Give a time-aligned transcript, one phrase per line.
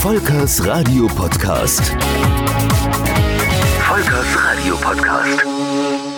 [0.00, 1.94] Volkers Radio Podcast.
[3.80, 5.44] Volkers Radio Podcast.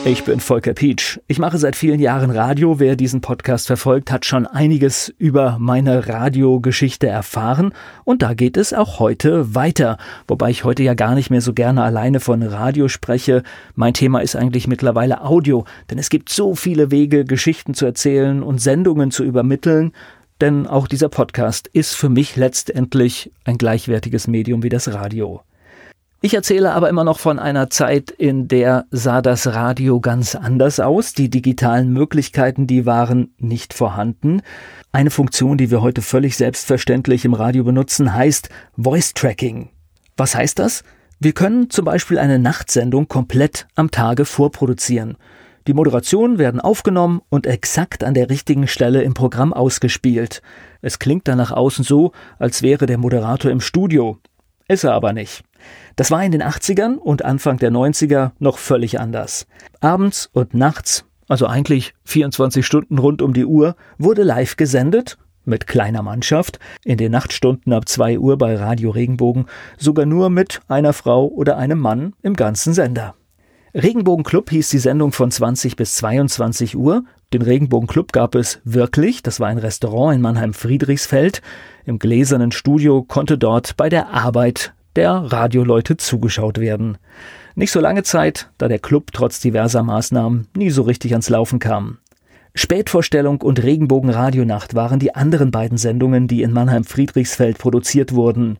[0.04, 1.18] Ich bin Volker Pietsch.
[1.26, 2.78] Ich mache seit vielen Jahren Radio.
[2.78, 7.74] Wer diesen Podcast verfolgt, hat schon einiges über meine Radiogeschichte erfahren.
[8.04, 9.98] Und da geht es auch heute weiter.
[10.28, 13.42] Wobei ich heute ja gar nicht mehr so gerne alleine von Radio spreche.
[13.74, 15.64] Mein Thema ist eigentlich mittlerweile Audio.
[15.90, 19.92] Denn es gibt so viele Wege, Geschichten zu erzählen und Sendungen zu übermitteln
[20.42, 25.40] denn auch dieser Podcast ist für mich letztendlich ein gleichwertiges Medium wie das Radio.
[26.20, 30.80] Ich erzähle aber immer noch von einer Zeit, in der sah das Radio ganz anders
[30.80, 31.14] aus.
[31.14, 34.42] Die digitalen Möglichkeiten, die waren nicht vorhanden.
[34.90, 39.70] Eine Funktion, die wir heute völlig selbstverständlich im Radio benutzen, heißt Voice Tracking.
[40.16, 40.82] Was heißt das?
[41.20, 45.16] Wir können zum Beispiel eine Nachtsendung komplett am Tage vorproduzieren.
[45.66, 50.42] Die Moderationen werden aufgenommen und exakt an der richtigen Stelle im Programm ausgespielt.
[50.80, 54.18] Es klingt dann nach außen so, als wäre der Moderator im Studio.
[54.66, 55.44] Ist er aber nicht.
[55.94, 59.46] Das war in den 80ern und Anfang der 90er noch völlig anders.
[59.80, 65.66] Abends und nachts, also eigentlich 24 Stunden rund um die Uhr, wurde live gesendet, mit
[65.66, 70.92] kleiner Mannschaft, in den Nachtstunden ab 2 Uhr bei Radio Regenbogen, sogar nur mit einer
[70.92, 73.14] Frau oder einem Mann im ganzen Sender.
[73.74, 77.04] Regenbogen hieß die Sendung von 20 bis 22 Uhr.
[77.32, 79.22] Den Regenbogenclub gab es wirklich.
[79.22, 81.40] Das war ein Restaurant in Mannheim-Friedrichsfeld.
[81.86, 86.98] Im gläsernen Studio konnte dort bei der Arbeit der Radioleute zugeschaut werden.
[87.54, 91.58] Nicht so lange Zeit, da der Club trotz diverser Maßnahmen nie so richtig ans Laufen
[91.58, 91.96] kam.
[92.54, 98.58] Spätvorstellung und Regenbogen-Radionacht waren die anderen beiden Sendungen, die in Mannheim-Friedrichsfeld produziert wurden.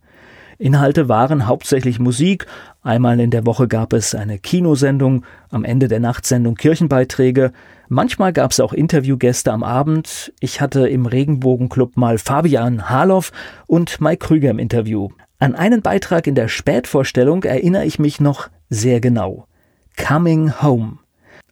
[0.62, 2.46] Inhalte waren hauptsächlich Musik.
[2.82, 7.52] Einmal in der Woche gab es eine Kinosendung, am Ende der Nachtsendung Kirchenbeiträge.
[7.88, 10.33] Manchmal gab es auch Interviewgäste am Abend.
[10.38, 13.33] Ich hatte im Regenbogenclub mal Fabian Harloff
[13.66, 15.08] und Mike Krüger im Interview.
[15.40, 19.48] An einen Beitrag in der Spätvorstellung erinnere ich mich noch sehr genau.
[19.96, 20.98] Coming Home.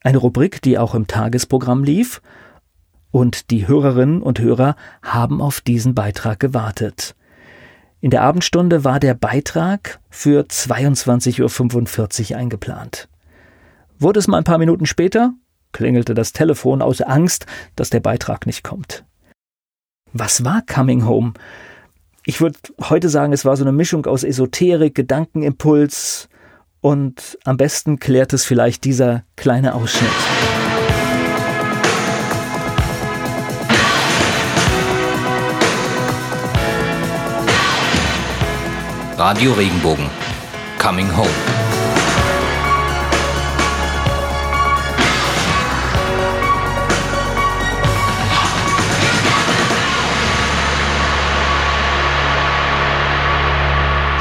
[0.03, 2.21] Eine Rubrik, die auch im Tagesprogramm lief.
[3.11, 7.13] Und die Hörerinnen und Hörer haben auf diesen Beitrag gewartet.
[8.01, 13.07] In der Abendstunde war der Beitrag für 22.45 Uhr eingeplant.
[13.99, 15.33] Wurde es mal ein paar Minuten später,
[15.71, 17.45] klingelte das Telefon aus Angst,
[17.75, 19.05] dass der Beitrag nicht kommt.
[20.13, 21.33] Was war Coming Home?
[22.25, 26.27] Ich würde heute sagen, es war so eine Mischung aus Esoterik, Gedankenimpuls
[26.81, 30.09] und am besten klärt es vielleicht dieser kleine Ausschnitt.
[39.23, 40.09] Radio Regenbogen.
[40.79, 41.29] Coming Home.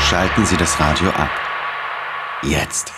[0.01, 1.31] Schalten Sie das Radio ab.
[2.43, 2.93] Jetzt.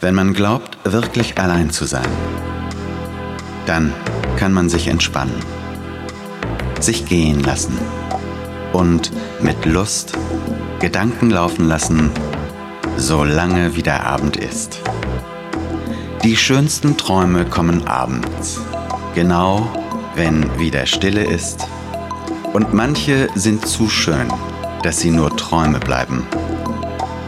[0.00, 2.06] Wenn man glaubt, wirklich allein zu sein,
[3.66, 3.92] dann
[4.36, 5.40] kann man sich entspannen,
[6.80, 7.78] sich gehen lassen
[8.72, 9.10] und
[9.40, 10.12] mit Lust
[10.78, 12.10] Gedanken laufen lassen,
[12.96, 14.80] solange wie der Abend ist.
[16.22, 18.60] Die schönsten Träume kommen abends,
[19.14, 19.68] genau
[20.14, 21.66] wenn wieder Stille ist.
[22.52, 24.28] Und manche sind zu schön,
[24.82, 26.26] dass sie nur Träume bleiben.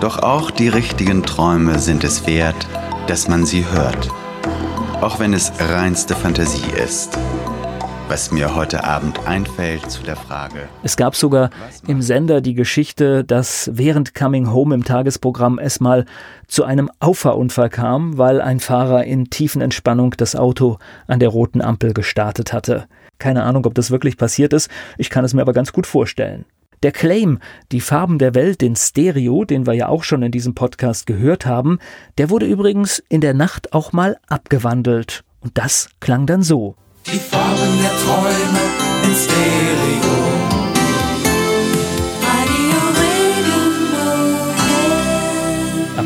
[0.00, 2.68] Doch auch die richtigen Träume sind es wert,
[3.06, 4.10] dass man sie hört
[5.00, 7.16] auch wenn es reinste Fantasie ist.
[8.08, 10.68] Was mir heute Abend einfällt zu der Frage.
[10.82, 11.50] Es gab sogar
[11.86, 16.06] im Sender die Geschichte, dass während Coming Home im Tagesprogramm es mal
[16.46, 21.60] zu einem Auffahrunfall kam, weil ein Fahrer in tiefen Entspannung das Auto an der roten
[21.60, 22.86] Ampel gestartet hatte.
[23.18, 26.44] Keine Ahnung, ob das wirklich passiert ist, ich kann es mir aber ganz gut vorstellen.
[26.82, 27.38] Der Claim,
[27.72, 31.44] die Farben der Welt in Stereo, den wir ja auch schon in diesem Podcast gehört
[31.44, 31.78] haben,
[32.18, 35.24] der wurde übrigens in der Nacht auch mal abgewandelt.
[35.40, 36.76] Und das klang dann so.
[37.06, 38.60] Die Farben der Träume
[39.04, 40.47] in Stereo.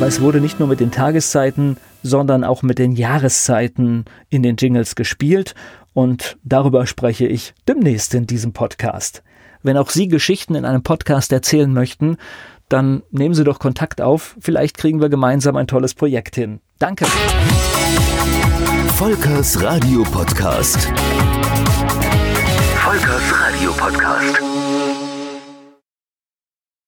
[0.02, 4.56] Aber es wurde nicht nur mit den Tageszeiten, sondern auch mit den Jahreszeiten in den
[4.56, 5.54] Jingles gespielt
[5.94, 9.22] und darüber spreche ich demnächst in diesem Podcast.
[9.62, 12.16] Wenn auch Sie Geschichten in einem Podcast erzählen möchten,
[12.68, 14.34] dann nehmen Sie doch Kontakt auf.
[14.40, 16.58] Vielleicht kriegen wir gemeinsam ein tolles Projekt hin.
[16.80, 17.06] Danke.
[18.96, 20.78] Volkers Radio Podcast.
[22.74, 24.91] Volkers Radio Podcast.